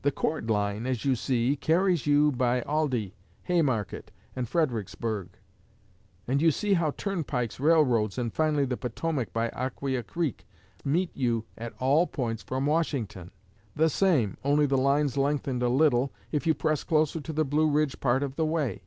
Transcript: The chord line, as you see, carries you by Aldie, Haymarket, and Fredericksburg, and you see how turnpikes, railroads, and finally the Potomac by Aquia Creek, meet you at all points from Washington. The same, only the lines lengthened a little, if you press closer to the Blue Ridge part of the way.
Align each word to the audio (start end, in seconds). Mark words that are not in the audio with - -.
The 0.00 0.10
chord 0.10 0.48
line, 0.48 0.86
as 0.86 1.04
you 1.04 1.14
see, 1.14 1.54
carries 1.54 2.06
you 2.06 2.32
by 2.32 2.62
Aldie, 2.62 3.14
Haymarket, 3.42 4.10
and 4.34 4.48
Fredericksburg, 4.48 5.28
and 6.26 6.40
you 6.40 6.50
see 6.50 6.72
how 6.72 6.92
turnpikes, 6.92 7.60
railroads, 7.60 8.16
and 8.16 8.32
finally 8.32 8.64
the 8.64 8.78
Potomac 8.78 9.30
by 9.34 9.50
Aquia 9.50 10.02
Creek, 10.04 10.46
meet 10.86 11.14
you 11.14 11.44
at 11.58 11.74
all 11.80 12.06
points 12.06 12.42
from 12.42 12.64
Washington. 12.64 13.30
The 13.76 13.90
same, 13.90 14.38
only 14.42 14.64
the 14.64 14.78
lines 14.78 15.18
lengthened 15.18 15.62
a 15.62 15.68
little, 15.68 16.14
if 16.32 16.46
you 16.46 16.54
press 16.54 16.82
closer 16.82 17.20
to 17.20 17.32
the 17.34 17.44
Blue 17.44 17.68
Ridge 17.68 18.00
part 18.00 18.22
of 18.22 18.36
the 18.36 18.46
way. 18.46 18.84